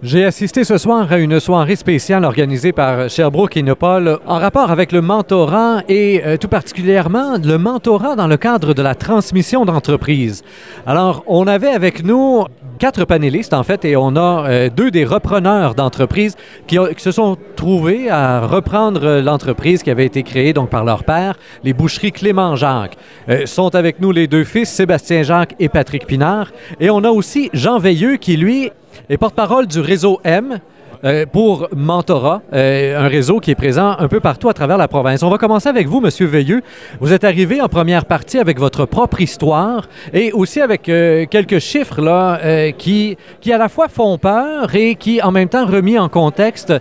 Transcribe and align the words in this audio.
J'ai 0.00 0.24
assisté 0.24 0.62
ce 0.62 0.78
soir 0.78 1.10
à 1.10 1.18
une 1.18 1.40
soirée 1.40 1.74
spéciale 1.74 2.24
organisée 2.24 2.70
par 2.70 3.10
Sherbrooke 3.10 3.56
Innopol 3.56 4.20
en 4.28 4.38
rapport 4.38 4.70
avec 4.70 4.92
le 4.92 5.00
mentorat 5.00 5.82
et 5.88 6.22
euh, 6.24 6.36
tout 6.36 6.46
particulièrement 6.46 7.36
le 7.36 7.58
mentorat 7.58 8.14
dans 8.14 8.28
le 8.28 8.36
cadre 8.36 8.74
de 8.74 8.82
la 8.82 8.94
transmission 8.94 9.64
d'entreprise. 9.64 10.44
Alors, 10.86 11.24
on 11.26 11.48
avait 11.48 11.70
avec 11.70 12.04
nous 12.04 12.44
quatre 12.78 13.06
panélistes 13.06 13.52
en 13.52 13.64
fait 13.64 13.84
et 13.84 13.96
on 13.96 14.14
a 14.14 14.46
euh, 14.48 14.70
deux 14.70 14.92
des 14.92 15.04
repreneurs 15.04 15.74
d'entreprise 15.74 16.36
qui, 16.68 16.78
se 16.96 17.10
sont 17.10 17.36
trouvés 17.56 18.08
à 18.08 18.46
reprendre 18.46 19.20
l'entreprise 19.20 19.82
qui 19.82 19.90
avait 19.90 20.06
été 20.06 20.22
créée 20.22 20.52
donc 20.52 20.70
par 20.70 20.84
leur 20.84 21.02
père, 21.02 21.36
les 21.64 21.72
boucheries 21.72 22.12
Clément 22.12 22.54
Jacques. 22.54 22.96
Euh, 23.28 23.46
sont 23.46 23.74
avec 23.74 23.98
nous 23.98 24.12
les 24.12 24.28
deux 24.28 24.44
fils, 24.44 24.68
Sébastien 24.68 25.24
Jacques 25.24 25.56
et 25.58 25.68
Patrick 25.68 26.06
Pinard. 26.06 26.52
Et 26.78 26.88
on 26.88 27.02
a 27.02 27.10
aussi 27.10 27.50
Jean 27.52 27.80
Veilleux 27.80 28.14
qui 28.14 28.36
lui 28.36 28.70
et 29.08 29.16
porte-parole 29.16 29.66
du 29.66 29.80
réseau 29.80 30.20
M. 30.24 30.60
Euh, 31.04 31.26
pour 31.26 31.68
Mentorat, 31.76 32.42
euh, 32.52 32.98
un 32.98 33.06
réseau 33.06 33.38
qui 33.38 33.52
est 33.52 33.54
présent 33.54 33.94
un 33.98 34.08
peu 34.08 34.18
partout 34.18 34.48
à 34.48 34.54
travers 34.54 34.76
la 34.76 34.88
province. 34.88 35.22
On 35.22 35.30
va 35.30 35.38
commencer 35.38 35.68
avec 35.68 35.86
vous, 35.86 36.00
Monsieur 36.00 36.26
Veilleux. 36.26 36.60
Vous 37.00 37.12
êtes 37.12 37.22
arrivé 37.22 37.60
en 37.60 37.68
première 37.68 38.04
partie 38.04 38.38
avec 38.38 38.58
votre 38.58 38.84
propre 38.84 39.20
histoire 39.20 39.88
et 40.12 40.32
aussi 40.32 40.60
avec 40.60 40.88
euh, 40.88 41.26
quelques 41.26 41.60
chiffres 41.60 42.00
là 42.00 42.40
qui, 42.72 43.16
qui 43.40 43.52
à 43.52 43.58
la 43.58 43.68
fois 43.68 43.88
font 43.88 44.18
peur 44.18 44.74
et 44.74 44.96
qui, 44.96 45.22
en 45.22 45.30
même 45.30 45.48
temps, 45.48 45.66
remis 45.66 45.98
en 45.98 46.08
contexte, 46.08 46.72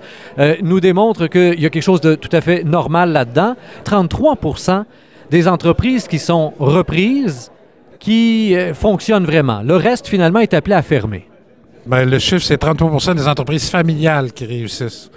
nous 0.62 0.80
démontrent 0.80 1.28
qu'il 1.28 1.60
y 1.60 1.66
a 1.66 1.70
quelque 1.70 1.84
chose 1.84 2.02
de 2.02 2.16
tout 2.16 2.30
à 2.32 2.42
fait 2.42 2.64
normal 2.64 3.12
là-dedans. 3.12 3.56
33% 3.86 4.84
des 5.30 5.48
entreprises 5.48 6.08
qui 6.08 6.20
sont 6.20 6.54
reprises, 6.60 7.52
qui 8.00 8.56
fonctionnent 8.74 9.26
vraiment. 9.26 9.62
Le 9.64 9.76
reste, 9.76 10.08
finalement, 10.08 10.40
est 10.40 10.54
appelé 10.54 10.76
à 10.76 10.82
fermer. 10.82 11.28
Bien, 11.88 12.04
le 12.04 12.20
chiffre, 12.20 12.44
c'est 12.44 12.62
33% 12.62 13.16
des 13.16 13.28
entreprises 13.30 13.70
familiales 13.70 14.34
qui 14.34 14.46
réussissent. 14.46 15.10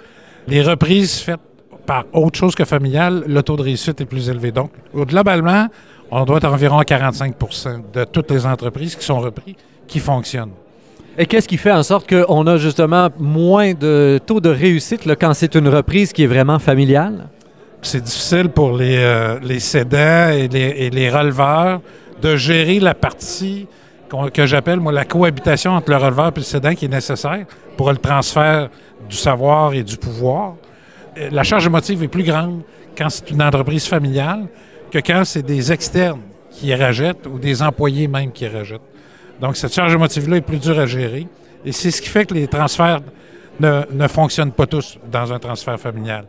Les 0.47 0.61
reprises 0.61 1.19
faites 1.19 1.41
par 1.85 2.05
autre 2.13 2.39
chose 2.39 2.55
que 2.55 2.63
familiale, 2.63 3.25
le 3.27 3.43
taux 3.43 3.57
de 3.57 3.63
réussite 3.63 3.99
est 3.99 4.05
plus 4.05 4.29
élevé. 4.29 4.53
Donc, 4.53 4.71
globalement, 4.95 5.67
on 6.09 6.23
doit 6.23 6.37
être 6.37 6.45
environ 6.47 6.77
à 6.77 6.83
45% 6.83 7.91
de 7.93 8.05
toutes 8.05 8.31
les 8.31 8.45
entreprises 8.45 8.95
qui 8.95 9.03
sont 9.03 9.19
reprises 9.19 9.55
qui 9.85 9.99
fonctionnent. 9.99 10.53
Et 11.17 11.25
qu'est-ce 11.25 11.47
qui 11.47 11.57
fait 11.57 11.73
en 11.73 11.83
sorte 11.83 12.09
qu'on 12.09 12.47
a 12.47 12.55
justement 12.55 13.09
moins 13.19 13.73
de 13.73 14.17
taux 14.25 14.39
de 14.39 14.49
réussite 14.49 15.03
là, 15.03 15.17
quand 15.17 15.33
c'est 15.33 15.55
une 15.55 15.67
reprise 15.67 16.13
qui 16.13 16.23
est 16.23 16.27
vraiment 16.27 16.57
familiale? 16.57 17.27
C'est 17.81 18.01
difficile 18.01 18.47
pour 18.47 18.77
les, 18.77 18.95
euh, 18.97 19.39
les 19.43 19.59
cédants 19.59 20.29
et 20.29 20.47
les, 20.47 20.85
et 20.85 20.89
les 20.89 21.09
releveurs 21.09 21.81
de 22.21 22.37
gérer 22.37 22.79
la 22.79 22.93
partie 22.93 23.67
que 24.33 24.45
j'appelle, 24.45 24.79
moi, 24.79 24.91
la 24.91 25.05
cohabitation 25.05 25.71
entre 25.71 25.89
le 25.89 25.97
releveur 25.97 26.27
et 26.27 26.31
le 26.39 26.41
cédant 26.41 26.73
qui 26.73 26.85
est 26.85 26.89
nécessaire 26.89 27.45
pour 27.77 27.91
le 27.91 27.97
transfert 27.97 28.69
du 29.09 29.15
savoir 29.15 29.73
et 29.73 29.83
du 29.83 29.97
pouvoir. 29.97 30.55
La 31.31 31.43
charge 31.43 31.65
émotive 31.65 32.03
est 32.03 32.07
plus 32.07 32.23
grande 32.23 32.61
quand 32.97 33.09
c'est 33.09 33.31
une 33.31 33.41
entreprise 33.41 33.87
familiale 33.87 34.47
que 34.91 34.99
quand 34.99 35.23
c'est 35.23 35.43
des 35.43 35.71
externes 35.71 36.21
qui 36.51 36.73
rachètent 36.75 37.25
ou 37.27 37.39
des 37.39 37.61
employés 37.61 38.07
même 38.07 38.31
qui 38.31 38.47
rachètent. 38.47 38.81
Donc, 39.39 39.55
cette 39.55 39.73
charge 39.73 39.93
émotive-là 39.93 40.37
est 40.37 40.41
plus 40.41 40.59
dure 40.59 40.79
à 40.79 40.85
gérer. 40.85 41.27
Et 41.65 41.71
c'est 41.71 41.91
ce 41.91 42.01
qui 42.01 42.09
fait 42.09 42.25
que 42.25 42.33
les 42.33 42.47
transferts 42.47 43.01
ne, 43.59 43.83
ne 43.91 44.07
fonctionnent 44.07 44.51
pas 44.51 44.67
tous 44.67 44.97
dans 45.09 45.31
un 45.31 45.39
transfert 45.39 45.79
familial. 45.79 46.25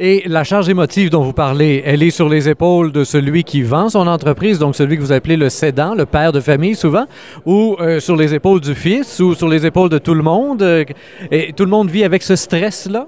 Et 0.00 0.22
la 0.26 0.42
charge 0.42 0.68
émotive 0.68 1.10
dont 1.10 1.22
vous 1.22 1.32
parlez, 1.32 1.82
elle 1.84 2.02
est 2.02 2.10
sur 2.10 2.28
les 2.28 2.48
épaules 2.48 2.92
de 2.92 3.04
celui 3.04 3.44
qui 3.44 3.62
vend 3.62 3.88
son 3.88 4.06
entreprise, 4.06 4.58
donc 4.58 4.74
celui 4.74 4.96
que 4.96 5.02
vous 5.02 5.12
appelez 5.12 5.36
le 5.36 5.48
cédant, 5.48 5.94
le 5.94 6.06
père 6.06 6.32
de 6.32 6.40
famille 6.40 6.74
souvent, 6.74 7.04
ou 7.44 7.76
euh, 7.78 8.00
sur 8.00 8.16
les 8.16 8.34
épaules 8.34 8.60
du 8.60 8.74
fils, 8.74 9.20
ou 9.20 9.34
sur 9.34 9.48
les 9.48 9.64
épaules 9.66 9.90
de 9.90 9.98
tout 9.98 10.14
le 10.14 10.22
monde. 10.22 10.62
euh, 10.62 10.84
Et 11.30 11.52
tout 11.52 11.64
le 11.64 11.70
monde 11.70 11.90
vit 11.90 12.04
avec 12.04 12.22
ce 12.22 12.36
stress-là? 12.36 13.06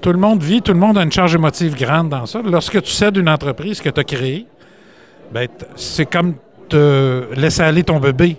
Tout 0.00 0.12
le 0.12 0.18
monde 0.18 0.42
vit, 0.42 0.60
tout 0.60 0.72
le 0.72 0.78
monde 0.78 0.98
a 0.98 1.02
une 1.02 1.12
charge 1.12 1.34
émotive 1.34 1.76
grande 1.76 2.08
dans 2.08 2.26
ça. 2.26 2.40
Lorsque 2.44 2.82
tu 2.82 2.90
cèdes 2.90 3.16
une 3.16 3.28
entreprise 3.28 3.80
que 3.80 3.88
tu 3.88 4.00
as 4.00 4.04
créée, 4.04 4.46
ben, 5.32 5.48
c'est 5.76 6.06
comme 6.06 6.34
te 6.68 7.22
laisser 7.34 7.62
aller 7.62 7.84
ton 7.84 8.00
bébé. 8.00 8.36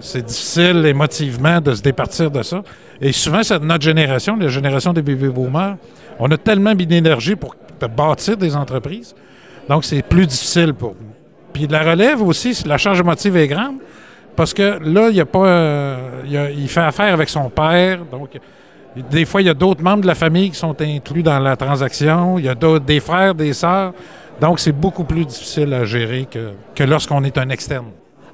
C'est 0.00 0.24
difficile 0.24 0.84
émotivement 0.84 1.60
de 1.60 1.74
se 1.74 1.82
départir 1.82 2.30
de 2.30 2.42
ça. 2.42 2.62
Et 3.00 3.12
souvent, 3.12 3.42
c'est 3.42 3.62
notre 3.62 3.84
génération, 3.84 4.36
la 4.36 4.48
génération 4.48 4.92
des 4.92 5.02
bébés 5.02 5.28
boomers, 5.28 5.76
on 6.18 6.30
a 6.30 6.36
tellement 6.36 6.74
d'énergie 6.74 7.36
pour 7.36 7.54
bâtir 7.96 8.36
des 8.36 8.56
entreprises. 8.56 9.14
Donc, 9.68 9.84
c'est 9.84 10.02
plus 10.02 10.26
difficile 10.26 10.72
pour 10.74 10.90
nous. 10.90 11.12
Puis 11.52 11.66
la 11.66 11.82
relève 11.82 12.22
aussi, 12.22 12.56
la 12.66 12.78
charge 12.78 13.00
émotive 13.00 13.36
est 13.36 13.48
grande 13.48 13.76
parce 14.34 14.52
que 14.52 14.78
là, 14.82 15.08
il 15.08 15.16
y 15.16 15.20
a 15.20 15.26
pas, 15.26 15.46
euh, 15.46 16.66
fait 16.68 16.80
affaire 16.80 17.12
avec 17.12 17.28
son 17.28 17.48
père. 17.48 18.04
Donc, 18.04 18.38
des 19.10 19.24
fois, 19.24 19.42
il 19.42 19.46
y 19.46 19.50
a 19.50 19.54
d'autres 19.54 19.82
membres 19.82 20.02
de 20.02 20.06
la 20.06 20.14
famille 20.14 20.50
qui 20.50 20.56
sont 20.56 20.80
inclus 20.80 21.22
dans 21.22 21.38
la 21.38 21.56
transaction. 21.56 22.38
Il 22.38 22.44
y 22.44 22.48
a 22.48 22.54
des 22.54 23.00
frères, 23.00 23.34
des 23.34 23.52
sœurs. 23.52 23.92
Donc, 24.40 24.60
c'est 24.60 24.72
beaucoup 24.72 25.04
plus 25.04 25.24
difficile 25.24 25.72
à 25.72 25.84
gérer 25.84 26.26
que 26.74 26.84
lorsqu'on 26.84 27.24
est 27.24 27.38
un 27.38 27.48
externe. 27.48 27.86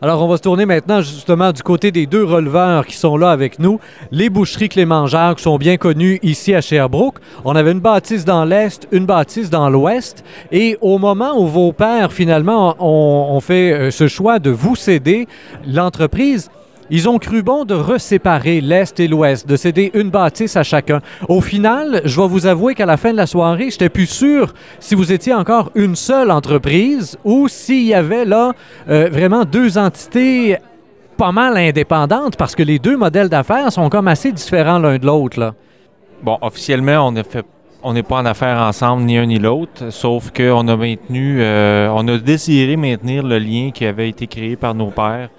Alors, 0.05 0.21
on 0.21 0.27
va 0.27 0.37
se 0.37 0.43
tourner 0.43 0.67
maintenant 0.67 1.01
justement 1.01 1.53
du 1.53 1.63
côté 1.63 1.93
des 1.93 2.07
deux 2.07 2.25
releveurs 2.25 2.87
qui 2.87 2.97
sont 2.97 3.17
là 3.17 3.31
avec 3.31 3.61
nous. 3.61 3.79
Les 4.11 4.31
boucheries 4.31 4.69
Clément 4.69 5.07
Jacques 5.07 5.39
sont 5.39 5.59
bien 5.59 5.77
connues 5.77 6.19
ici 6.25 6.57
à 6.57 6.61
Sherbrooke. 6.61 7.21
On 7.45 7.55
avait 7.55 7.71
une 7.71 7.79
bâtisse 7.79 8.25
dans 8.25 8.45
l'Est, 8.45 8.89
une 8.91 9.07
bâtisse 9.07 9.49
dans 9.49 9.71
l'Ouest. 9.71 10.25
Et 10.51 10.77
au 10.81 10.99
moment 10.99 11.41
où 11.41 11.47
vos 11.47 11.73
pères, 11.73 12.13
finalement, 12.13 12.75
ont, 12.81 13.37
ont 13.37 13.41
fait 13.41 13.73
euh, 13.73 13.91
ce 13.93 14.09
choix 14.09 14.41
de 14.41 14.51
vous 14.51 14.75
céder 14.75 15.29
l'entreprise, 15.69 16.51
ils 16.93 17.09
ont 17.09 17.19
cru 17.19 17.43
bon 17.43 17.65
de 17.65 17.73
reséparer 17.73 18.61
l'Est 18.61 19.01
et 19.01 19.09
l'Ouest, 19.09 19.49
de 19.49 19.57
céder 19.57 19.91
une 19.95 20.11
bâtisse 20.11 20.57
à 20.57 20.63
chacun. 20.63 21.01
Au 21.27 21.41
final, 21.41 22.03
je 22.05 22.21
vais 22.21 22.29
vous 22.29 22.47
avouer 22.47 22.75
qu'à 22.75 22.85
la 22.85 22.99
fin 22.99 23.13
de 23.13 23.17
la 23.17 23.27
soirée, 23.27 23.71
j'étais 23.71 23.89
plus 23.89 24.07
sûr 24.07 24.53
si 24.79 24.95
vous 24.95 25.11
étiez 25.11 25.33
encore 25.33 25.71
une 25.75 25.97
seule 25.97 26.31
entreprise 26.31 27.19
ou 27.25 27.49
s'il 27.49 27.85
y 27.85 27.95
avait 27.95 28.27
là 28.27 28.53
euh, 28.91 29.09
vraiment 29.11 29.47
deux 29.47 29.79
entités 29.79 30.59
pas 31.17 31.33
mal 31.33 31.57
indépendantes 31.57 32.37
parce 32.37 32.55
que 32.55 32.63
les 32.63 32.79
deux 32.79 32.99
modèles 32.99 33.31
d'affaires 33.31 33.73
sont 33.73 33.89
comme 33.89 34.07
assez 34.07 34.31
différents 34.31 34.79
l'un 34.79 34.99
de 34.99 35.07
l'autre. 35.07 35.55
Bon, 36.23 36.37
officiellement, 36.43 37.09
on 37.09 37.17
a 37.17 37.25
fait 37.25 37.47
on 37.83 37.95
n'est 37.95 38.03
pas 38.03 38.17
en 38.17 38.27
affaires 38.27 38.59
ensemble, 38.59 39.05
ni 39.05 39.17
un 39.17 39.27
ni 39.27 39.39
l'autre, 39.39 39.91
sauf 39.91 40.31
qu'on 40.31 40.69
a 40.69 40.77
maintenu, 40.77 41.39
euh, 41.41 41.89
on 41.93 42.07
a 42.07 42.19
désiré 42.19 42.77
maintenir 42.77 43.25
le 43.25 43.39
lien 43.39 43.71
qui 43.73 43.87
avait 43.87 44.11
été 44.11 44.27
créé 44.27 44.57
par 44.57 44.75
nos 44.75 44.91
pères. 44.91 45.31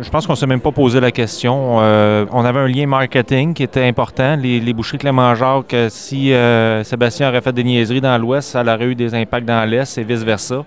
Je 0.00 0.10
pense 0.10 0.26
qu'on 0.26 0.32
ne 0.32 0.36
s'est 0.36 0.46
même 0.46 0.60
pas 0.60 0.72
posé 0.72 0.98
la 0.98 1.12
question. 1.12 1.80
Euh, 1.80 2.26
on 2.32 2.44
avait 2.44 2.58
un 2.58 2.66
lien 2.66 2.86
marketing 2.86 3.54
qui 3.54 3.62
était 3.62 3.84
important. 3.84 4.34
Les, 4.34 4.58
les 4.58 4.72
boucheries 4.72 4.98
Clément-Jacques, 4.98 5.72
euh, 5.72 5.88
si 5.88 6.32
euh, 6.32 6.82
Sébastien 6.82 7.28
aurait 7.28 7.40
fait 7.40 7.52
des 7.52 7.62
niaiseries 7.62 8.00
dans 8.00 8.18
l'Ouest, 8.18 8.50
ça 8.50 8.62
aurait 8.62 8.86
eu 8.86 8.94
des 8.96 9.14
impacts 9.14 9.46
dans 9.46 9.68
l'Est 9.68 9.96
et 9.96 10.02
vice-versa. 10.02 10.64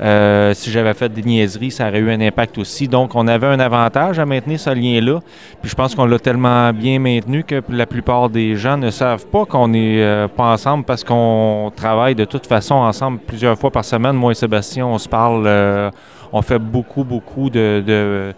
Euh, 0.00 0.54
si 0.54 0.70
j'avais 0.70 0.94
fait 0.94 1.08
des 1.08 1.22
niaiseries, 1.22 1.70
ça 1.70 1.88
aurait 1.88 1.98
eu 1.98 2.10
un 2.10 2.20
impact 2.20 2.58
aussi. 2.58 2.86
Donc, 2.86 3.14
on 3.14 3.26
avait 3.26 3.46
un 3.46 3.58
avantage 3.58 4.18
à 4.18 4.26
maintenir 4.26 4.60
ce 4.60 4.70
lien-là. 4.70 5.20
Puis 5.60 5.70
je 5.70 5.74
pense 5.74 5.94
qu'on 5.94 6.06
l'a 6.06 6.18
tellement 6.18 6.72
bien 6.72 6.98
maintenu 6.98 7.42
que 7.42 7.62
la 7.68 7.86
plupart 7.86 8.28
des 8.28 8.54
gens 8.56 8.76
ne 8.76 8.90
savent 8.90 9.26
pas 9.26 9.44
qu'on 9.44 9.68
n'est 9.68 10.02
euh, 10.02 10.28
pas 10.28 10.52
ensemble 10.52 10.84
parce 10.84 11.02
qu'on 11.02 11.72
travaille 11.74 12.14
de 12.14 12.24
toute 12.24 12.46
façon 12.46 12.76
ensemble 12.76 13.18
plusieurs 13.18 13.58
fois 13.58 13.70
par 13.70 13.84
semaine. 13.84 14.14
Moi 14.14 14.32
et 14.32 14.34
Sébastien, 14.34 14.86
on 14.86 14.98
se 14.98 15.08
parle, 15.08 15.44
euh, 15.46 15.90
on 16.32 16.42
fait 16.42 16.58
beaucoup, 16.60 17.02
beaucoup 17.02 17.50
de, 17.50 17.82
de 17.84 18.34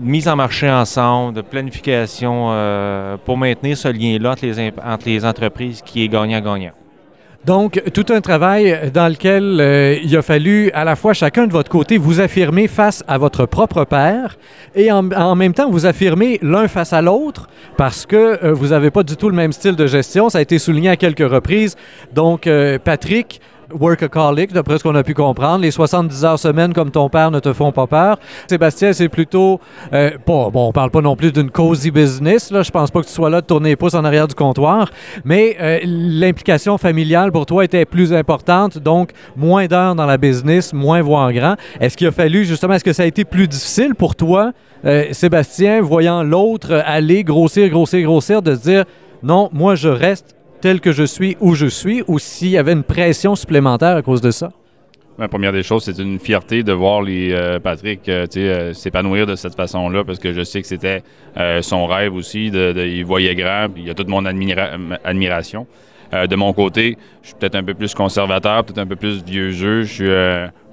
mise 0.00 0.28
en 0.28 0.36
marché 0.36 0.70
ensemble, 0.70 1.34
de 1.34 1.42
planification 1.42 2.48
pour 3.24 3.36
maintenir 3.36 3.76
ce 3.76 3.88
lien-là 3.88 4.34
entre 4.84 5.06
les 5.06 5.24
entreprises 5.24 5.82
qui 5.82 6.02
est 6.02 6.08
gagnant-gagnant. 6.08 6.72
Donc, 7.46 7.82
tout 7.92 8.06
un 8.08 8.22
travail 8.22 8.90
dans 8.94 9.06
lequel 9.06 9.58
euh, 9.60 9.98
il 10.02 10.16
a 10.16 10.22
fallu 10.22 10.70
à 10.70 10.82
la 10.84 10.96
fois 10.96 11.12
chacun 11.12 11.46
de 11.46 11.52
votre 11.52 11.70
côté 11.70 11.98
vous 11.98 12.20
affirmer 12.20 12.68
face 12.68 13.04
à 13.06 13.18
votre 13.18 13.44
propre 13.44 13.84
père 13.84 14.38
et 14.74 14.90
en, 14.90 15.34
même 15.34 15.52
temps 15.52 15.70
vous 15.70 15.84
affirmer 15.84 16.38
l'un 16.40 16.68
face 16.68 16.94
à 16.94 17.02
l'autre 17.02 17.48
parce 17.76 18.06
que 18.06 18.42
euh, 18.42 18.54
vous 18.54 18.68
n'avez 18.68 18.90
pas 18.90 19.02
du 19.02 19.16
tout 19.16 19.28
le 19.28 19.36
même 19.36 19.52
style 19.52 19.76
de 19.76 19.86
gestion. 19.86 20.30
Ça 20.30 20.38
a 20.38 20.40
été 20.40 20.58
souligné 20.58 20.88
à 20.88 20.96
quelques 20.96 21.30
reprises. 21.30 21.76
Donc, 22.14 22.46
euh, 22.46 22.78
Patrick, 22.82 23.42
workaholic, 23.78 24.52
d'après 24.52 24.78
ce 24.78 24.82
qu'on 24.82 24.94
a 24.94 25.02
pu 25.02 25.14
comprendre. 25.14 25.60
Les 25.60 25.70
70 25.70 26.24
heures 26.24 26.38
semaine 26.38 26.72
comme 26.72 26.90
ton 26.90 27.08
père 27.08 27.30
ne 27.30 27.40
te 27.40 27.52
font 27.52 27.72
pas 27.72 27.86
peur. 27.86 28.18
Sébastien, 28.48 28.92
c'est 28.92 29.08
plutôt 29.08 29.60
euh, 29.92 30.10
pas, 30.24 30.50
bon, 30.50 30.68
on 30.68 30.72
parle 30.72 30.90
pas 30.90 31.00
non 31.00 31.16
plus 31.16 31.32
d'une 31.32 31.50
cozy 31.50 31.90
business. 31.90 32.50
Là. 32.50 32.62
Je 32.62 32.70
pense 32.70 32.90
pas 32.90 33.00
que 33.00 33.06
tu 33.06 33.12
sois 33.12 33.30
là 33.30 33.40
de 33.40 33.46
tourner 33.46 33.70
les 33.70 33.76
pouces 33.76 33.94
en 33.94 34.04
arrière 34.04 34.28
du 34.28 34.34
comptoir, 34.34 34.90
mais 35.24 35.56
euh, 35.60 35.80
l'implication 35.84 36.78
familiale 36.78 37.32
pour 37.32 37.46
toi 37.46 37.64
était 37.64 37.84
plus 37.84 38.12
importante, 38.12 38.78
donc 38.78 39.10
moins 39.36 39.66
d'heures 39.66 39.94
dans 39.94 40.06
la 40.06 40.18
business, 40.18 40.72
moins 40.72 41.02
voir 41.02 41.32
grand. 41.32 41.56
Est-ce 41.80 41.96
qu'il 41.96 42.06
a 42.06 42.12
fallu 42.12 42.44
justement, 42.44 42.74
est-ce 42.74 42.84
que 42.84 42.92
ça 42.92 43.02
a 43.02 43.06
été 43.06 43.24
plus 43.24 43.48
difficile 43.48 43.94
pour 43.94 44.16
toi, 44.16 44.52
euh, 44.84 45.06
Sébastien, 45.12 45.80
voyant 45.80 46.22
l'autre 46.22 46.82
aller 46.86 47.24
grossir, 47.24 47.68
grossir, 47.68 48.02
grossir, 48.02 48.42
de 48.42 48.54
se 48.54 48.60
dire 48.60 48.84
non, 49.22 49.48
moi 49.52 49.74
je 49.74 49.88
reste 49.88 50.33
tel 50.64 50.80
que 50.80 50.92
je 50.92 51.02
suis 51.02 51.36
où 51.42 51.54
je 51.54 51.66
suis, 51.66 52.02
ou 52.06 52.18
s'il 52.18 52.48
y 52.48 52.56
avait 52.56 52.72
une 52.72 52.84
pression 52.84 53.34
supplémentaire 53.34 53.96
à 53.96 54.00
cause 54.00 54.22
de 54.22 54.30
ça? 54.30 54.50
La 55.18 55.28
première 55.28 55.52
des 55.52 55.62
choses, 55.62 55.84
c'est 55.84 55.98
une 55.98 56.18
fierté 56.18 56.62
de 56.62 56.72
voir 56.72 57.02
les 57.02 57.32
euh, 57.32 57.60
Patrick 57.60 58.08
euh, 58.08 58.26
euh, 58.34 58.72
s'épanouir 58.72 59.26
de 59.26 59.36
cette 59.36 59.56
façon-là 59.56 60.04
parce 60.04 60.18
que 60.18 60.32
je 60.32 60.42
sais 60.42 60.62
que 60.62 60.66
c'était 60.66 61.02
son 61.60 61.86
rêve 61.86 62.14
aussi. 62.14 62.50
De, 62.50 62.72
il 62.78 63.04
voyait 63.04 63.34
grand, 63.34 63.68
puis 63.74 63.82
il 63.82 63.90
a 63.90 63.94
toute 63.94 64.08
mon 64.08 64.24
admiration. 64.24 65.66
de 66.12 66.34
mon 66.34 66.54
côté, 66.54 66.96
je 67.20 67.28
suis 67.28 67.36
peut-être 67.38 67.56
un 67.56 67.62
peu 67.62 67.74
plus 67.74 67.92
conservateur, 67.92 68.64
peut-être 68.64 68.78
un 68.78 68.86
peu 68.86 68.96
plus 68.96 69.22
vieux 69.22 69.50
jeu. 69.50 69.82
Je 69.82 69.92
suis 69.92 70.10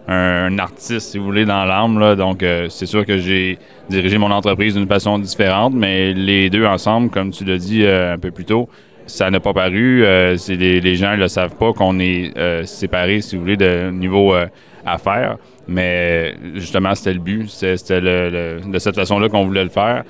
un, 0.07 0.57
artiste, 0.57 1.11
si 1.11 1.17
vous 1.17 1.25
voulez, 1.25 1.43
dans 1.43 1.65
l'âme. 1.65 2.15
Donc, 2.15 2.45
c'est 2.69 2.85
sûr 2.85 3.05
que 3.05 3.17
j'ai 3.17 3.59
dirigé 3.89 4.17
mon 4.17 4.31
entreprise 4.31 4.75
d'une 4.75 4.87
façon 4.87 5.19
différente, 5.19 5.73
mais 5.73 6.13
les 6.13 6.49
deux 6.49 6.65
ensemble, 6.65 7.09
comme 7.09 7.31
tu 7.31 7.43
l'as 7.43 7.57
dit 7.57 7.85
un 7.85 8.17
peu 8.17 8.31
plus 8.31 8.45
tôt, 8.45 8.69
ça 9.11 9.29
n'a 9.29 9.39
pas 9.39 9.53
paru. 9.53 10.03
Euh, 10.05 10.37
les, 10.47 10.95
gens 10.95 11.11
ne 11.11 11.17
le 11.17 11.27
savent 11.27 11.55
pas 11.55 11.73
qu'on 11.73 11.99
est 11.99 12.35
euh, 12.37 12.63
séparés, 12.63 13.21
si 13.21 13.35
vous 13.35 13.41
voulez, 13.41 13.57
de 13.57 13.89
niveau 13.91 14.33
euh, 14.33 14.47
affaires. 14.85 15.37
Mais 15.67 16.35
justement, 16.55 16.95
c'était 16.95 17.13
le 17.13 17.19
but. 17.19 17.49
C'était 17.49 18.01
de 18.01 18.79
cette 18.79 18.95
façon-là 18.95 19.29
qu'on 19.29 19.45
voulait 19.45 19.63
le 19.63 19.69
faire. 19.69 20.03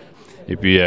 Et 0.48 0.56
puis, 0.56 0.80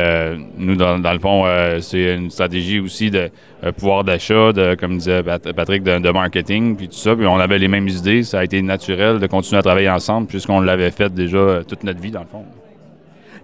nous, 0.59 0.75
dans, 0.75 1.13
le 1.13 1.19
fond, 1.19 1.45
c'est 1.81 2.17
une 2.17 2.31
stratégie 2.31 2.81
aussi 2.81 3.11
de 3.11 3.31
pouvoir 3.77 4.03
d'achat, 4.05 4.53
de, 4.53 4.75
comme 4.75 4.99
disait 4.99 5.23
Patrick, 5.23 5.83
de, 5.83 5.99
de, 5.99 6.11
marketing, 6.11 6.77
puis 6.77 6.89
tout 6.89 6.95
ça. 6.95 7.15
Puis 7.15 7.27
on 7.27 7.39
avait 7.39 7.59
les 7.59 7.69
mêmes 7.69 7.89
idées. 7.89 8.25
Ça 8.25 8.41
a 8.41 8.45
été 8.45 8.61
naturel 8.63 9.21
de 9.21 9.27
continuer 9.27 9.61
à 9.61 9.63
travailler 9.63 9.91
ensemble 9.91 10.27
puisqu'on 10.27 10.61
l'avait 10.61 10.91
fait 10.91 11.13
déjà 11.13 11.61
toute 11.67 11.85
notre 11.85 12.01
vie, 12.01 12.11
dans 12.11 12.21
le 12.21 12.27
fond. 12.27 12.45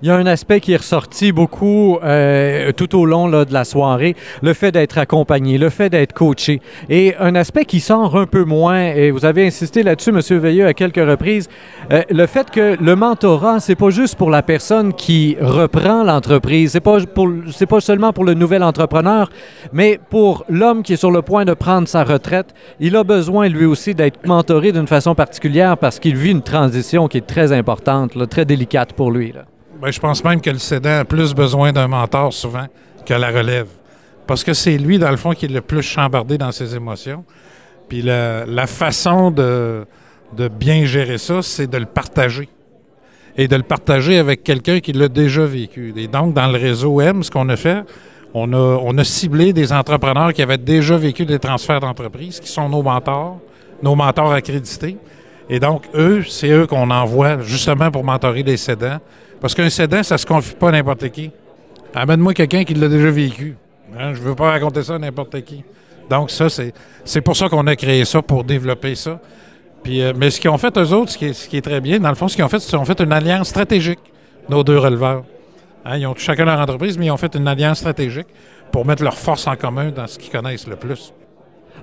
Il 0.03 0.09
y 0.09 0.11
a 0.11 0.17
un 0.17 0.25
aspect 0.25 0.61
qui 0.61 0.73
est 0.73 0.79
ressorti 0.79 1.31
beaucoup 1.31 1.99
euh, 2.03 2.73
tout 2.73 2.99
au 2.99 3.05
long 3.05 3.29
de 3.29 3.53
la 3.53 3.65
soirée, 3.65 4.17
le 4.41 4.55
fait 4.55 4.73
d'être 4.73 4.97
accompagné, 4.97 5.59
le 5.59 5.69
fait 5.69 5.91
d'être 5.91 6.15
coaché. 6.15 6.63
Et 6.89 7.15
un 7.19 7.35
aspect 7.35 7.67
qui 7.67 7.81
sort 7.81 8.17
un 8.17 8.25
peu 8.25 8.45
moins, 8.45 8.81
et 8.81 9.11
vous 9.11 9.27
avez 9.27 9.47
insisté 9.47 9.83
là-dessus, 9.83 10.09
M. 10.09 10.39
Veilleux, 10.39 10.67
à 10.67 10.73
quelques 10.73 11.07
reprises, 11.07 11.51
euh, 11.93 12.01
le 12.09 12.25
fait 12.25 12.51
que 12.51 12.79
le 12.81 12.97
mentorat, 12.97 13.61
c'est 13.61 13.75
pas 13.75 13.91
juste 13.91 14.17
pour 14.17 14.31
la 14.31 14.43
personne 14.43 14.95
qui 14.95 15.37
reprend 15.39 16.03
l'entreprise, 16.03 16.73
c'est 16.73 16.81
pas, 16.81 16.97
pas 17.69 17.81
seulement 17.81 18.15
pour 18.15 18.25
le 18.25 18.33
nouvel 18.33 18.63
entrepreneur, 18.63 19.29
mais 19.75 20.01
pour 20.09 20.47
l'homme 20.49 20.83
qui 20.83 20.95
est 20.95 20.97
sur 20.97 21.11
le 21.11 21.21
point 21.21 21.45
de 21.45 21.53
prendre 21.53 21.87
sa 21.87 22.05
retraite, 22.05 22.55
il 22.79 22.97
a 22.97 23.05
besoin 23.05 23.49
lui 23.49 23.67
aussi 23.67 23.95
d'être 23.95 24.27
mentoré 24.27 24.73
d'une 24.73 24.87
façon 24.87 25.15
particulière 25.15 25.77
parce 25.77 25.99
qu'il 25.99 26.17
vit 26.17 26.31
une 26.31 26.41
transition 26.41 27.07
qui 27.07 27.19
est 27.19 27.27
très 27.27 27.53
importante, 27.53 28.13
très 28.31 28.47
délicate 28.47 28.95
pour 28.95 29.11
lui. 29.11 29.33
Là. 29.33 29.45
Ben, 29.81 29.91
je 29.91 29.99
pense 29.99 30.23
même 30.23 30.43
que 30.43 30.51
le 30.51 30.59
cédant 30.59 30.99
a 30.99 31.05
plus 31.07 31.33
besoin 31.33 31.73
d'un 31.73 31.89
mentor 31.89 32.35
souvent 32.35 32.67
que 33.07 33.15
la 33.15 33.31
relève. 33.31 33.69
Parce 34.27 34.45
que 34.45 34.53
c'est 34.53 34.77
lui, 34.77 34.99
dans 34.99 35.11
le 35.11 35.17
fond, 35.17 35.33
qui 35.33 35.47
est 35.47 35.49
le 35.49 35.63
plus 35.63 35.81
chambardé 35.81 36.37
dans 36.37 36.53
ses 36.53 36.77
émotions. 36.77 37.25
Puis 37.89 38.03
la, 38.03 38.67
façon 38.67 39.31
de, 39.31 39.87
bien 40.59 40.85
gérer 40.85 41.17
ça, 41.17 41.41
c'est 41.41 41.67
de 41.67 41.79
le 41.79 41.87
partager. 41.87 42.51
Et 43.39 43.49
de 43.49 43.57
le 43.57 43.63
partager 43.63 44.19
avec 44.19 44.45
quelqu'un 44.45 44.81
qui 44.81 44.93
l'a 44.93 45.09
déjà 45.09 45.47
vécu. 45.47 45.95
Et 45.97 46.09
donc, 46.09 46.35
dans 46.35 46.49
le 46.49 46.59
réseau 46.59 47.01
M, 47.01 47.23
ce 47.23 47.31
qu'on 47.31 47.49
a 47.49 47.57
fait, 47.57 47.83
on 48.35 48.53
a, 48.53 48.57
on 48.83 48.99
a 48.99 49.05
ciblé 49.05 49.55
des 49.55 49.73
entrepreneurs 49.73 50.35
qui 50.35 50.43
avaient 50.43 50.59
déjà 50.59 50.99
vécu 50.99 51.25
des 51.25 51.39
transferts 51.39 51.81
d'entreprise, 51.81 52.39
qui 52.39 52.49
sont 52.49 52.69
nos 52.69 52.83
mentors, 52.83 53.41
nos 53.83 53.95
mentors 53.95 54.33
accrédités. 54.33 54.99
Et 55.53 55.59
donc, 55.59 55.83
eux, 55.95 56.23
c'est 56.27 56.49
eux 56.49 56.69
qu'on 56.69 56.91
envoie 56.91 57.41
justement 57.41 57.91
pour 57.91 58.05
mentorer 58.05 58.45
des 58.45 58.57
cédants 58.57 58.99
parce 59.41 59.53
qu'un 59.55 59.69
cédant, 59.69 60.03
ça 60.05 60.17
se 60.17 60.25
confie 60.25 60.55
pas 60.55 60.69
à 60.69 60.73
n'importe 60.73 61.09
qui. 61.09 61.33
Amène-moi 61.93 62.35
quelqu'un 62.35 62.63
qui 62.63 62.75
l'a 62.75 62.89
déjà 62.89 63.11
vécu. 63.11 63.57
Hein, 63.99 64.15
je 64.15 64.21
ne 64.21 64.29
veux 64.29 64.35
pas 64.37 64.53
raconter 64.53 64.85
ça 64.85 64.95
à 64.95 64.99
n'importe 64.99 65.41
qui. 65.43 65.65
Donc, 66.09 66.31
ça, 66.31 66.47
c'est 67.05 67.21
pour 67.21 67.37
ça 67.37 67.49
qu'on 67.49 67.67
a 67.67 67.75
créé 67.75 68.05
ça, 68.05 68.23
pour 68.23 68.45
développer 68.45 68.95
ça. 68.95 69.19
Puis, 69.83 70.03
euh, 70.03 70.13
mais 70.17 70.31
ce 70.31 70.41
qu'ils 70.41 70.51
ont 70.51 70.59
fait, 70.59 70.77
eux 70.79 70.93
autres, 70.93 71.11
ce 71.11 71.19
qui, 71.19 71.27
est, 71.27 71.33
ce 71.33 71.49
qui, 71.49 71.57
est, 71.57 71.63
très 71.63 71.81
bien, 71.81 71.99
dans 71.99 72.11
le 72.11 72.15
fond, 72.15 72.29
ce 72.29 72.37
qu'ils 72.37 72.45
ont 72.45 72.49
fait, 72.49 72.61
c'est 72.61 72.69
qu'ils 72.69 72.79
ont 72.79 72.85
fait 72.85 73.01
une 73.01 73.13
alliance 73.13 73.49
stratégique, 73.49 73.99
nos 74.49 74.63
deux 74.63 74.79
releveurs. 74.79 75.25
Hein, 75.85 75.97
ils 75.97 76.07
ont 76.07 76.15
chacun 76.17 76.45
leur 76.45 76.61
entreprise, 76.61 76.97
mais 76.97 77.07
ils 77.07 77.11
ont 77.11 77.17
fait 77.17 77.35
une 77.35 77.49
alliance 77.49 77.79
stratégique 77.79 78.29
pour 78.71 78.87
mettre 78.87 79.03
leurs 79.03 79.19
forces 79.19 79.49
en 79.49 79.57
commun 79.57 79.91
dans 79.91 80.07
ce 80.07 80.17
qu'ils 80.17 80.31
connaissent 80.31 80.69
le 80.69 80.77
plus. 80.77 81.13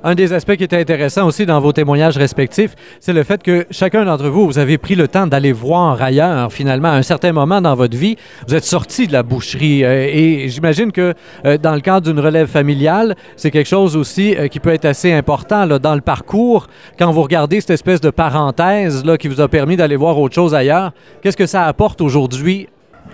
Un 0.03 0.15
des 0.15 0.33
aspects 0.33 0.55
qui 0.55 0.63
était 0.63 0.79
intéressant 0.79 1.25
aussi 1.25 1.45
dans 1.45 1.59
vos 1.59 1.71
témoignages 1.71 2.17
respectifs, 2.17 2.75
c'est 2.99 3.13
le 3.13 3.23
fait 3.23 3.41
que 3.41 3.65
chacun 3.71 4.05
d'entre 4.05 4.29
vous, 4.29 4.45
vous 4.45 4.59
avez 4.59 4.77
pris 4.77 4.95
le 4.95 5.07
temps 5.07 5.27
d'aller 5.27 5.51
voir 5.51 6.01
ailleurs, 6.01 6.51
finalement, 6.51 6.89
à 6.89 6.95
un 6.95 7.01
certain 7.01 7.31
moment 7.31 7.61
dans 7.61 7.75
votre 7.75 7.97
vie. 7.97 8.15
Vous 8.47 8.55
êtes 8.55 8.63
sorti 8.63 9.07
de 9.07 9.13
la 9.13 9.23
boucherie 9.23 9.83
euh, 9.83 10.07
et 10.09 10.49
j'imagine 10.49 10.91
que 10.91 11.13
euh, 11.45 11.57
dans 11.57 11.73
le 11.73 11.81
cadre 11.81 12.11
d'une 12.11 12.19
relève 12.19 12.47
familiale, 12.47 13.15
c'est 13.35 13.51
quelque 13.51 13.67
chose 13.67 13.95
aussi 13.95 14.35
euh, 14.35 14.47
qui 14.47 14.59
peut 14.59 14.73
être 14.73 14.85
assez 14.85 15.11
important 15.13 15.65
dans 15.65 15.95
le 15.95 16.01
parcours. 16.01 16.67
Quand 16.99 17.11
vous 17.11 17.23
regardez 17.23 17.59
cette 17.61 17.71
espèce 17.71 18.01
de 18.01 18.09
parenthèse 18.09 19.03
là, 19.03 19.17
qui 19.17 19.27
vous 19.27 19.41
a 19.41 19.47
permis 19.47 19.77
d'aller 19.77 19.95
voir 19.95 20.17
autre 20.19 20.35
chose 20.35 20.53
ailleurs, 20.53 20.91
qu'est-ce 21.21 21.37
que 21.37 21.47
ça 21.47 21.65
apporte 21.65 22.01
aujourd'hui? 22.01 22.67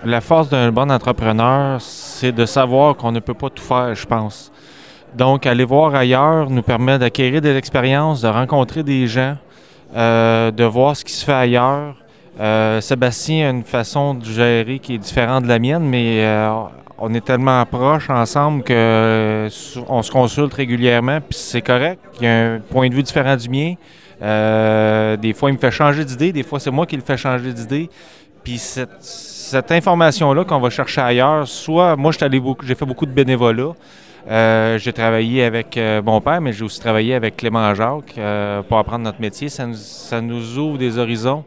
La 0.04 0.20
force 0.20 0.50
d'un 0.50 0.70
bon 0.70 0.90
entrepreneur, 0.90 1.80
c'est 1.80 2.32
de 2.32 2.44
savoir 2.44 2.96
qu'on 2.96 3.12
ne 3.12 3.20
peut 3.20 3.34
pas 3.34 3.48
tout 3.48 3.62
faire, 3.62 3.94
je 3.94 4.04
pense. 4.04 4.52
Donc, 5.14 5.46
aller 5.46 5.64
voir 5.64 5.94
ailleurs 5.94 6.50
nous 6.50 6.62
permet 6.62 6.98
d'acquérir 6.98 7.40
des 7.40 7.56
expériences, 7.56 8.22
de 8.22 8.28
rencontrer 8.28 8.82
des 8.82 9.06
gens, 9.06 9.36
euh, 9.94 10.50
de 10.50 10.64
voir 10.64 10.96
ce 10.96 11.04
qui 11.04 11.12
se 11.12 11.24
fait 11.24 11.32
ailleurs. 11.32 11.94
Euh, 12.40 12.80
Sébastien 12.80 13.46
a 13.46 13.50
une 13.50 13.62
façon 13.62 14.14
de 14.14 14.24
gérer 14.24 14.80
qui 14.80 14.94
est 14.94 14.98
différente 14.98 15.44
de 15.44 15.48
la 15.48 15.60
mienne, 15.60 15.84
mais 15.84 16.24
euh, 16.24 16.52
on 16.98 17.14
est 17.14 17.24
tellement 17.24 17.64
proches 17.64 18.10
ensemble 18.10 18.64
qu'on 18.64 20.02
se 20.02 20.10
consulte 20.10 20.52
régulièrement, 20.54 21.20
puis 21.20 21.38
c'est 21.38 21.62
correct. 21.62 22.00
Il 22.20 22.24
y 22.24 22.26
a 22.26 22.54
un 22.54 22.58
point 22.58 22.88
de 22.88 22.94
vue 22.94 23.04
différent 23.04 23.36
du 23.36 23.48
mien. 23.48 23.74
des 24.20 25.32
fois, 25.32 25.50
il 25.50 25.52
me 25.52 25.58
fait 25.58 25.70
changer 25.70 26.04
d'idée, 26.04 26.32
des 26.32 26.42
fois, 26.42 26.58
c'est 26.58 26.72
moi 26.72 26.86
qui 26.86 26.96
le 26.96 27.02
fais 27.02 27.16
changer 27.16 27.52
d'idée. 27.52 27.88
Puis 28.42 28.58
cette, 28.58 29.00
cette 29.00 29.70
information-là 29.70 30.44
qu'on 30.44 30.58
va 30.58 30.70
chercher 30.70 31.02
ailleurs, 31.02 31.46
soit 31.46 31.94
moi, 31.94 32.10
j'ai 32.10 32.74
fait 32.74 32.84
beaucoup 32.84 33.06
de 33.06 33.12
bénévolat. 33.12 33.74
Euh, 34.30 34.78
j'ai 34.78 34.92
travaillé 34.92 35.44
avec 35.44 35.76
euh, 35.76 36.00
mon 36.02 36.20
père, 36.20 36.40
mais 36.40 36.52
j'ai 36.52 36.64
aussi 36.64 36.80
travaillé 36.80 37.14
avec 37.14 37.36
Clément 37.36 37.74
Jacques 37.74 38.14
euh, 38.16 38.62
pour 38.62 38.78
apprendre 38.78 39.04
notre 39.04 39.20
métier. 39.20 39.48
Ça 39.48 39.66
nous, 40.20 40.58
ouvre 40.58 40.78
des 40.78 40.98
horizons. 40.98 41.44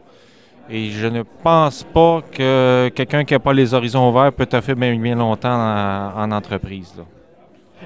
Et 0.70 0.90
je 0.90 1.06
ne 1.06 1.22
pense 1.42 1.82
pas 1.82 2.22
que 2.30 2.90
quelqu'un 2.94 3.24
qui 3.24 3.32
n'a 3.32 3.40
pas 3.40 3.54
les 3.54 3.72
horizons 3.72 4.10
ouverts 4.10 4.32
peut 4.32 4.46
te 4.46 4.60
faire 4.60 4.76
bien, 4.76 4.94
bien 4.96 5.16
longtemps 5.16 5.48
en, 6.14 6.30
entreprise. 6.30 6.92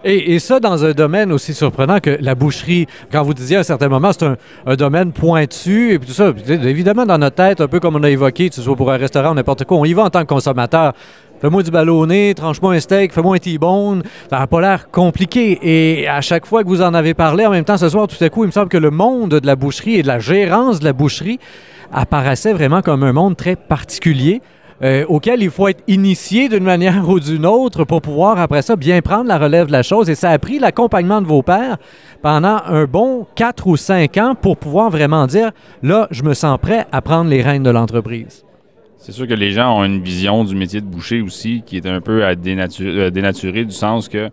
Et, 0.04 0.40
ça, 0.40 0.58
dans 0.58 0.84
un 0.84 0.90
domaine 0.90 1.30
aussi 1.30 1.54
surprenant 1.54 2.00
que 2.00 2.18
la 2.20 2.34
boucherie, 2.34 2.88
quand 3.12 3.22
vous 3.22 3.34
disiez 3.34 3.58
à 3.58 3.60
un 3.60 3.62
certain 3.62 3.88
moment, 3.88 4.10
c'est 4.12 4.26
un, 4.66 4.74
domaine 4.74 5.12
pointu, 5.12 5.94
et 5.94 5.98
tout 6.00 6.10
ça, 6.10 6.32
évidemment, 6.48 7.06
dans 7.06 7.18
notre 7.18 7.36
tête, 7.36 7.60
un 7.60 7.68
peu 7.68 7.78
comme 7.78 7.94
on 7.94 8.02
a 8.02 8.10
évoqué, 8.10 8.48
que 8.48 8.54
ce 8.56 8.62
soit 8.62 8.74
pour 8.74 8.90
un 8.90 8.96
restaurant 8.96 9.30
ou 9.30 9.34
n'importe 9.34 9.64
quoi, 9.64 9.76
on 9.76 9.84
y 9.84 9.92
va 9.92 10.02
en 10.02 10.10
tant 10.10 10.22
que 10.22 10.26
consommateur. 10.26 10.92
Fais-moi 11.42 11.64
du 11.64 11.72
ballonné, 11.72 12.34
tranche-moi 12.36 12.74
un 12.74 12.78
steak, 12.78 13.12
fais-moi 13.12 13.34
un 13.34 13.38
T-bone. 13.40 14.04
Ça 14.30 14.38
n'a 14.38 14.46
pas 14.46 14.60
l'air 14.60 14.92
compliqué. 14.92 15.58
Et 15.60 16.06
à 16.06 16.20
chaque 16.20 16.46
fois 16.46 16.62
que 16.62 16.68
vous 16.68 16.82
en 16.82 16.94
avez 16.94 17.14
parlé, 17.14 17.44
en 17.44 17.50
même 17.50 17.64
temps, 17.64 17.76
ce 17.76 17.88
soir, 17.88 18.06
tout 18.06 18.22
à 18.22 18.28
coup, 18.28 18.44
il 18.44 18.46
me 18.46 18.52
semble 18.52 18.68
que 18.68 18.78
le 18.78 18.92
monde 18.92 19.30
de 19.30 19.44
la 19.44 19.56
boucherie 19.56 19.96
et 19.96 20.02
de 20.02 20.06
la 20.06 20.20
gérance 20.20 20.78
de 20.78 20.84
la 20.84 20.92
boucherie 20.92 21.40
apparaissait 21.92 22.52
vraiment 22.52 22.80
comme 22.80 23.02
un 23.02 23.12
monde 23.12 23.36
très 23.36 23.56
particulier. 23.56 24.40
Euh, 24.84 25.04
auquel 25.08 25.42
il 25.42 25.50
faut 25.50 25.66
être 25.66 25.82
initié 25.88 26.48
d'une 26.48 26.62
manière 26.62 27.08
ou 27.08 27.18
d'une 27.18 27.44
autre 27.44 27.82
pour 27.82 28.02
pouvoir, 28.02 28.38
après 28.38 28.62
ça, 28.62 28.76
bien 28.76 29.00
prendre 29.00 29.26
la 29.26 29.38
relève 29.38 29.66
de 29.66 29.72
la 29.72 29.82
chose. 29.82 30.08
Et 30.08 30.14
ça 30.14 30.30
a 30.30 30.38
pris 30.38 30.60
l'accompagnement 30.60 31.20
de 31.20 31.26
vos 31.26 31.42
pères 31.42 31.76
pendant 32.22 32.60
un 32.66 32.84
bon 32.84 33.26
quatre 33.34 33.66
ou 33.66 33.76
cinq 33.76 34.16
ans 34.16 34.36
pour 34.40 34.56
pouvoir 34.56 34.90
vraiment 34.90 35.26
dire, 35.26 35.50
là, 35.82 36.06
je 36.12 36.22
me 36.22 36.34
sens 36.34 36.56
prêt 36.62 36.86
à 36.92 37.00
prendre 37.00 37.28
les 37.28 37.42
rênes 37.42 37.64
de 37.64 37.70
l'entreprise. 37.70 38.44
C'est 39.04 39.10
sûr 39.10 39.26
que 39.26 39.34
les 39.34 39.50
gens 39.50 39.80
ont 39.80 39.84
une 39.84 40.00
vision 40.00 40.44
du 40.44 40.54
métier 40.54 40.80
de 40.80 40.86
boucher 40.86 41.22
aussi 41.22 41.64
qui 41.66 41.76
est 41.76 41.86
un 41.86 42.00
peu 42.00 42.24
à 42.24 42.36
dénaturer 42.36 43.64
du 43.64 43.72
sens 43.72 44.08
que 44.08 44.30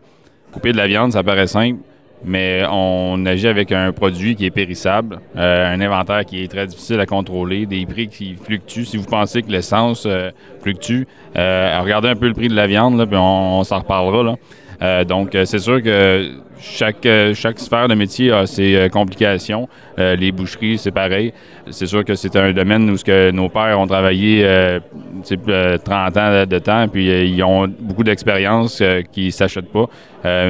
couper 0.51 0.73
de 0.73 0.77
la 0.77 0.85
viande, 0.85 1.11
ça 1.11 1.23
paraît 1.23 1.47
simple, 1.47 1.79
mais 2.23 2.63
on 2.69 3.25
agit 3.25 3.47
avec 3.47 3.71
un 3.71 3.91
produit 3.91 4.35
qui 4.35 4.45
est 4.45 4.51
périssable, 4.51 5.21
euh, 5.35 5.73
un 5.73 5.81
inventaire 5.81 6.23
qui 6.23 6.43
est 6.43 6.47
très 6.47 6.67
difficile 6.67 6.99
à 6.99 7.07
contrôler, 7.07 7.65
des 7.65 7.83
prix 7.87 8.09
qui 8.09 8.35
fluctuent. 8.35 8.85
Si 8.85 8.97
vous 8.97 9.05
pensez 9.05 9.41
que 9.41 9.51
l'essence 9.51 10.03
euh, 10.05 10.29
fluctue, 10.61 11.07
euh, 11.35 11.79
regardez 11.81 12.09
un 12.09 12.15
peu 12.15 12.27
le 12.27 12.35
prix 12.35 12.47
de 12.47 12.55
la 12.55 12.67
viande, 12.67 13.03
puis 13.07 13.17
on, 13.19 13.63
s'en 13.63 13.79
reparlera. 13.79 14.21
Là. 14.21 14.35
Euh, 14.81 15.03
donc, 15.03 15.35
euh, 15.35 15.45
c'est 15.45 15.59
sûr 15.59 15.81
que 15.81 16.29
chaque, 16.59 17.05
euh, 17.05 17.33
chaque 17.33 17.59
sphère 17.59 17.87
de 17.87 17.95
métier 17.95 18.31
a 18.31 18.45
ses 18.45 18.87
complications. 18.91 19.67
les 19.97 20.31
boucheries, 20.31 20.77
c'est 20.77 20.91
pareil. 20.91 21.33
C'est 21.69 21.85
sûr 21.85 22.05
que 22.05 22.15
c'est 22.15 22.35
un 22.37 22.53
domaine 22.53 22.89
où 22.89 22.95
ce 22.97 23.03
que 23.03 23.31
nos 23.31 23.49
pères 23.49 23.77
ont 23.77 23.87
travaillé 23.87 24.47
30 25.23 26.17
ans 26.17 26.45
de 26.45 26.59
temps, 26.59 26.87
puis 26.87 27.07
ils 27.29 27.43
ont 27.43 27.67
beaucoup 27.67 28.03
d'expérience 28.03 28.81
qui 29.11 29.25
ne 29.25 29.31
s'achètent 29.31 29.71
pas. 29.71 29.87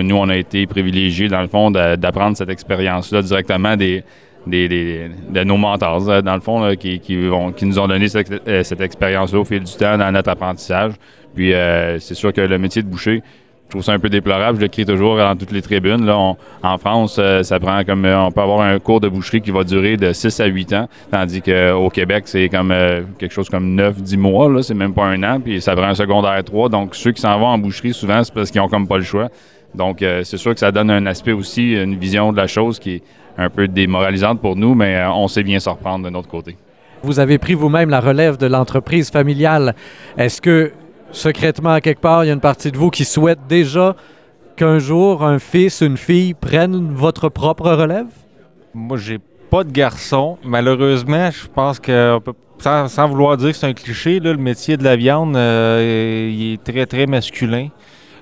nous, 0.02 0.16
on 0.16 0.30
a 0.30 0.36
été 0.36 0.68
privilégiés, 0.68 1.30
dans 1.30 1.42
le 1.42 1.48
fond, 1.48 1.72
d'apprendre 1.72 2.38
cette 2.38 2.50
expérience-là 2.50 3.24
directement 3.24 3.76
des, 3.76 4.04
de 4.48 5.44
nos 5.44 5.58
mentors, 5.58 6.22
dans 6.22 6.36
le 6.36 6.42
fond, 6.42 6.76
qui, 6.80 7.00
qui, 7.00 7.18
qui, 7.56 7.66
nous 7.66 7.80
ont 7.80 7.88
donné 7.88 8.08
cette, 8.08 8.64
cette 8.64 8.82
expérience-là 8.82 9.40
au 9.40 9.46
fil 9.46 9.64
du 9.64 9.74
temps 9.74 9.98
dans 9.98 10.12
notre 10.12 10.30
apprentissage. 10.30 10.94
Puis, 11.36 11.54
c'est 12.00 12.16
sûr 12.16 12.32
que 12.34 12.42
le 12.42 12.58
métier 12.60 12.84
de 12.84 12.88
boucher, 12.88 13.24
Je 13.70 13.74
trouve 13.74 13.84
ça 13.84 13.94
un 13.94 14.00
peu 14.00 14.10
déplorable. 14.10 14.58
Je 14.58 14.64
le 14.64 14.68
crie 14.68 14.84
toujours 14.84 15.16
dans 15.16 15.36
toutes 15.36 15.52
les 15.52 15.62
tribunes. 15.62 16.04
Là, 16.04 16.18
en 16.18 16.78
France, 16.80 17.18
euh, 17.20 17.44
ça 17.44 17.60
prend 17.60 17.84
comme 17.84 18.04
euh, 18.04 18.20
on 18.20 18.32
peut 18.32 18.42
avoir 18.42 18.62
un 18.62 18.80
cours 18.80 19.00
de 19.00 19.08
boucherie 19.08 19.42
qui 19.42 19.52
va 19.52 19.64
durer 19.64 19.96
de 19.96 20.12
6 20.12 20.40
à 20.40 20.48
8 20.48 20.74
ans, 20.74 20.90
tandis 21.12 21.44
qu'au 21.44 21.92
Québec, 21.92 22.24
c'est 22.26 22.50
comme 22.50 22.72
euh, 22.72 23.04
quelque 23.20 23.32
chose 23.32 23.48
comme 23.48 23.80
9-10 23.80 24.18
mois. 24.18 24.50
Là, 24.50 24.64
c'est 24.64 24.74
même 24.74 24.96
pas 24.96 25.06
un 25.06 25.22
an, 25.22 25.40
puis 25.40 25.62
ça 25.62 25.76
prend 25.76 25.86
un 25.86 25.94
secondaire 25.94 26.44
3. 26.44 26.70
Donc, 26.70 26.96
ceux 26.96 27.12
qui 27.12 27.22
s'en 27.22 27.38
vont 27.38 27.46
en 27.46 27.60
boucherie, 27.60 27.94
souvent, 27.94 28.24
c'est 28.24 28.34
parce 28.34 28.50
qu'ils 28.50 28.60
ont 28.60 28.70
comme 28.70 28.88
pas 28.88 28.98
le 28.98 29.04
choix. 29.04 29.30
Donc, 29.76 30.00
c'est 30.00 30.38
sûr 30.38 30.56
que 30.56 30.60
ça 30.60 30.72
donne 30.72 30.90
un 30.90 31.06
aspect 31.06 31.34
aussi, 31.34 31.74
une 31.74 31.96
vision 31.96 32.32
de 32.32 32.38
la 32.38 32.48
chose 32.48 32.80
qui 32.80 32.96
est 32.96 33.04
un 33.38 33.52
peu 33.52 33.68
démoralisante 33.68 34.42
pour 34.42 34.56
nous, 34.56 34.74
mais 34.74 35.00
on 35.14 35.28
sait 35.28 35.44
bien 35.44 35.60
se 35.60 35.70
reprendre 35.70 36.04
de 36.04 36.10
notre 36.10 36.28
côté. 36.28 36.58
Vous 37.04 37.20
avez 37.20 37.38
pris 37.38 37.54
vous-même 37.54 37.92
la 37.92 38.00
relève 38.00 38.38
de 38.38 38.48
l'entreprise 38.48 39.12
familiale. 39.12 39.76
Est-ce 40.18 40.42
que 40.42 40.72
secrètement, 41.12 41.72
à 41.72 41.82
quelque 41.82 42.02
part, 42.02 42.24
il 42.24 42.28
y 42.28 42.30
a 42.30 42.34
une 42.34 42.40
partie 42.40 42.72
de 42.72 42.78
vous 42.78 42.90
qui 42.90 43.06
souhaite 43.06 43.40
déjà 43.48 43.96
qu'un 44.60 44.78
jour, 44.80 45.24
un 45.24 45.40
fils, 45.40 45.80
une 45.82 45.96
fille 45.96 46.34
prenne 46.34 46.94
votre 46.94 47.30
propre 47.30 47.72
relève? 47.72 48.08
Moi, 48.74 48.98
j'ai 48.98 49.20
pas 49.50 49.64
de 49.64 49.72
garçon. 49.72 50.38
Malheureusement, 50.44 51.32
je 51.32 51.48
pense 51.48 51.80
que, 51.80 52.20
sans, 52.60 53.08
vouloir 53.08 53.38
dire 53.38 53.52
que 53.52 53.56
c'est 53.56 53.68
un 53.68 53.74
cliché, 53.74 54.20
le 54.20 54.36
métier 54.36 54.76
de 54.76 54.84
la 54.84 54.98
viande, 54.98 55.38
euh, 55.38 56.30
est 56.30 56.62
très, 56.62 56.86
très 56.86 57.06
masculin. 57.06 57.70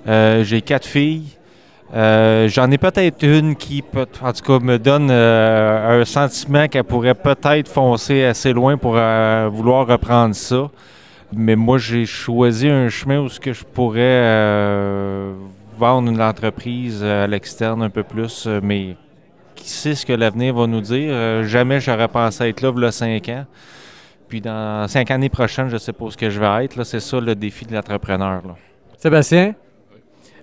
Euh, 0.07 0.43
j'ai 0.43 0.61
quatre 0.61 0.85
filles. 0.85 1.25
Euh, 1.95 2.47
j'en 2.49 2.69
ai 2.69 2.77
peut-être 2.77 3.23
une 3.23 3.55
qui, 3.55 3.81
peut, 3.81 4.05
en 4.21 4.31
tout 4.31 4.43
cas, 4.43 4.59
me 4.63 4.77
donne 4.77 5.09
un 5.09 6.05
sentiment 6.05 6.67
qu'elle 6.67 6.83
pourrait 6.83 7.15
peut-être 7.15 7.67
foncer 7.67 8.25
assez 8.25 8.53
loin 8.53 8.77
pour 8.77 8.91
vouloir 8.91 9.87
reprendre 9.87 10.35
ça. 10.35 10.69
Mais 11.33 11.55
moi, 11.55 11.77
j'ai 11.77 12.05
choisi 12.05 12.69
un 12.69 12.89
chemin 12.89 13.19
où 13.19 13.27
ce 13.27 13.39
que 13.39 13.51
je 13.51 13.65
pourrais 13.65 14.01
euh, 14.01 15.33
vendre 15.77 16.09
une 16.09 16.21
entreprise 16.21 17.03
à 17.03 17.27
l'externe 17.27 17.81
un 17.83 17.89
peu 17.89 18.03
plus, 18.03 18.45
euh, 18.47 18.61
mais 18.63 18.95
qui 19.55 19.69
sait 19.69 19.95
ce 19.95 20.05
que 20.05 20.13
l'avenir 20.13 20.53
va 20.53 20.67
nous 20.67 20.81
dire. 20.81 21.09
Euh, 21.11 21.43
jamais 21.43 21.81
j'aurais 21.81 22.07
pensé 22.07 22.45
être 22.45 22.61
là, 22.61 22.71
il 22.75 22.81
y 22.81 22.85
a 22.85 22.91
cinq 22.91 23.29
ans. 23.29 23.45
Puis 24.29 24.39
dans 24.39 24.87
cinq 24.87 25.11
années 25.11 25.29
prochaines, 25.29 25.67
je 25.67 25.73
ne 25.73 25.79
sais 25.79 25.93
pas 25.93 26.05
où 26.05 26.11
ce 26.11 26.17
que 26.17 26.29
je 26.29 26.39
vais 26.39 26.65
être. 26.65 26.83
C'est 26.83 26.99
ça 26.99 27.19
le 27.19 27.35
défi 27.35 27.65
de 27.65 27.73
l'entrepreneur. 27.73 28.41
Sébastien? 28.97 29.53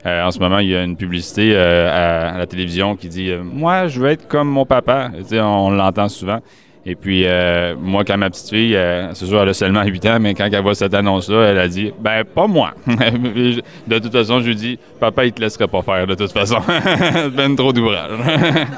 en 0.07 0.31
ce 0.31 0.39
moment, 0.39 0.59
il 0.59 0.69
y 0.69 0.77
a 0.77 0.85
une 0.85 0.99
publicité 0.99 1.57
à, 1.57 2.37
la 2.37 2.47
télévision 2.47 2.95
qui 2.95 3.09
dit 3.09 3.33
Moi, 3.43 3.87
je 3.87 4.01
veux 4.01 4.11
être 4.11 4.29
comme 4.29 4.49
mon 4.49 4.67
papa. 4.67 5.11
on 5.33 5.71
l'entend 5.71 6.11
souvent. 6.11 6.41
Et 6.87 6.97
puis, 6.97 7.23
euh, 7.25 7.75
moi, 7.81 8.05
quand 8.05 8.19
ma 8.19 8.29
petite 8.29 8.51
fille, 8.51 8.77
euh, 8.77 9.15
c'est 9.15 9.25
sûr, 9.25 9.41
elle 9.41 9.49
a 9.49 9.55
seulement 9.55 9.83
8 9.83 10.07
ans, 10.07 10.19
mais 10.21 10.35
quand 10.35 10.47
elle 10.53 10.63
voit 10.63 10.75
cette 10.75 10.93
annonce-là, 10.93 11.45
elle 11.45 11.59
a 11.59 11.67
dit 11.67 11.93
Ben, 11.99 12.25
pas 12.25 12.47
moi. 12.47 12.75
de 12.87 13.99
toute 13.99 14.13
façon, 14.13 14.41
je 14.41 14.49
lui 14.49 14.55
dis 14.55 14.79
Papa, 15.01 15.25
il 15.25 15.33
te 15.33 15.41
laisserait 15.41 15.69
pas 15.69 15.81
faire, 15.81 16.07
de 16.07 16.15
toute 16.15 16.33
façon. 16.33 16.59
ben 17.33 17.57
trop 17.57 17.73
d'ouvrage. 17.73 18.11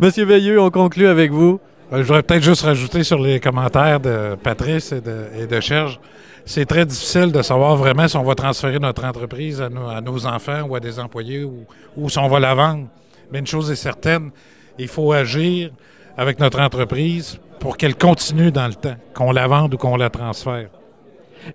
Monsieur 0.00 0.26
Veilleux, 0.26 0.60
on 0.60 0.70
conclut 0.70 1.08
avec 1.08 1.32
vous. 1.32 1.58
Euh, 1.92 1.98
je 1.98 2.02
voudrais 2.02 2.22
peut-être 2.22 2.44
juste 2.44 2.62
rajouter 2.62 3.02
sur 3.02 3.18
les 3.18 3.40
commentaires 3.40 3.98
de 3.98 4.36
Patrice 4.40 4.92
et 4.92 5.00
de, 5.00 5.24
et 5.36 5.48
de 5.48 5.60
Serge. 5.60 5.98
C'est 6.44 6.66
très 6.66 6.86
difficile 6.86 7.32
de 7.32 7.42
savoir 7.42 7.74
vraiment 7.74 8.06
si 8.06 8.16
on 8.16 8.22
va 8.22 8.36
transférer 8.36 8.78
notre 8.78 9.04
entreprise 9.04 9.60
à 9.60 9.70
nos, 9.70 10.26
enfants 10.26 10.62
ou 10.68 10.76
à 10.76 10.80
des 10.80 11.00
employés 11.00 11.42
ou, 11.42 11.64
ou 11.96 12.08
si 12.08 12.18
on 12.18 12.28
va 12.28 12.38
la 12.38 12.54
vendre. 12.54 12.86
Mais 13.32 13.40
une 13.40 13.46
chose 13.46 13.72
est 13.72 13.76
certaine, 13.76 14.30
il 14.78 14.86
faut 14.86 15.12
agir 15.12 15.70
avec 16.16 16.38
notre 16.38 16.60
entreprise 16.60 17.38
pour 17.60 17.76
qu'elle 17.76 17.96
continue 17.96 18.50
dans 18.50 18.66
le 18.66 18.74
temps, 18.74 18.96
qu'on 19.14 19.32
la 19.32 19.46
vende 19.46 19.74
ou 19.74 19.76
qu'on 19.76 19.96
la 19.96 20.10
transfère. 20.10 20.68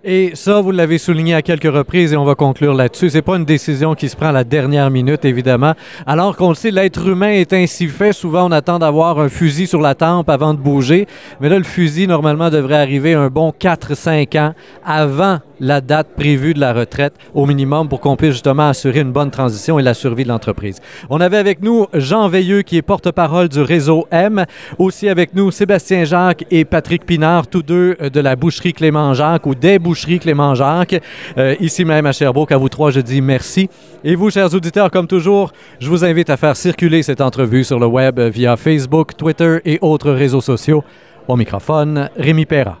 Et 0.04 0.32
ça, 0.34 0.60
vous 0.60 0.70
l'avez 0.70 0.98
souligné 0.98 1.34
à 1.34 1.42
quelques 1.42 1.72
reprises 1.72 2.12
et 2.12 2.16
on 2.16 2.24
va 2.24 2.34
conclure 2.34 2.74
là-dessus. 2.74 3.10
C'est 3.10 3.22
pas 3.22 3.36
une 3.36 3.44
décision 3.44 3.94
qui 3.94 4.08
se 4.08 4.16
prend 4.16 4.28
à 4.28 4.32
la 4.32 4.44
dernière 4.44 4.90
minute, 4.90 5.24
évidemment. 5.24 5.74
Alors 6.06 6.36
qu'on 6.36 6.50
le 6.50 6.54
sait, 6.54 6.70
l'être 6.70 7.06
humain 7.06 7.30
est 7.30 7.52
ainsi 7.52 7.88
fait. 7.88 8.12
Souvent, 8.12 8.48
on 8.48 8.52
attend 8.52 8.78
d'avoir 8.78 9.18
un 9.18 9.28
fusil 9.28 9.66
sur 9.66 9.80
la 9.80 9.94
tempe 9.94 10.28
avant 10.28 10.54
de 10.54 10.58
bouger. 10.58 11.06
Mais 11.40 11.48
là, 11.48 11.58
le 11.58 11.64
fusil, 11.64 12.06
normalement, 12.06 12.50
devrait 12.50 12.76
arriver 12.76 13.14
un 13.14 13.28
bon 13.28 13.52
4-5 13.58 14.38
ans 14.38 14.54
avant 14.84 15.38
la 15.60 15.80
date 15.80 16.08
prévue 16.16 16.54
de 16.54 16.60
la 16.60 16.72
retraite 16.72 17.14
au 17.34 17.44
minimum 17.46 17.88
pour 17.88 18.00
qu'on 18.00 18.16
puisse 18.16 18.32
justement 18.32 18.68
assurer 18.68 19.00
une 19.00 19.12
bonne 19.12 19.30
transition 19.30 19.78
et 19.78 19.82
la 19.82 19.94
survie 19.94 20.24
de 20.24 20.28
l'entreprise. 20.28 20.80
On 21.10 21.20
avait 21.20 21.36
avec 21.36 21.62
nous 21.62 21.86
Jean 21.92 22.28
Veilleux 22.28 22.62
qui 22.62 22.78
est 22.78 22.82
porte-parole 22.82 23.50
du 23.50 23.60
réseau 23.60 24.06
M, 24.10 24.46
aussi 24.78 25.08
avec 25.08 25.34
nous 25.34 25.50
Sébastien 25.50 26.04
Jacques 26.04 26.46
et 26.50 26.64
Patrick 26.64 27.04
Pinard, 27.04 27.46
tous 27.46 27.62
deux 27.62 27.94
de 27.94 28.20
la 28.20 28.36
boucherie 28.36 28.72
Clément 28.72 29.12
Jacques 29.12 29.46
ou 29.46 29.54
des 29.54 29.78
boucheries 29.80 30.20
Clément 30.20 30.54
Jacques. 30.54 31.00
Euh, 31.36 31.56
ici 31.60 31.84
même 31.84 32.06
à 32.06 32.12
Sherbrooke, 32.12 32.52
à 32.52 32.56
vous 32.56 32.68
trois, 32.68 32.90
je 32.90 33.00
dis 33.00 33.20
merci. 33.20 33.68
Et 34.04 34.14
vous, 34.14 34.30
chers 34.30 34.54
auditeurs, 34.54 34.90
comme 34.90 35.06
toujours, 35.06 35.52
je 35.80 35.88
vous 35.88 36.04
invite 36.04 36.30
à 36.30 36.36
faire 36.36 36.56
circuler 36.56 37.02
cette 37.02 37.20
entrevue 37.20 37.64
sur 37.64 37.78
le 37.80 37.86
web 37.86 38.20
via 38.20 38.56
Facebook, 38.56 39.16
Twitter 39.16 39.58
et 39.64 39.78
autres 39.80 40.12
réseaux 40.12 40.40
sociaux. 40.40 40.84
Au 41.26 41.36
microphone, 41.36 42.08
Rémi 42.16 42.46
Perra. 42.46 42.78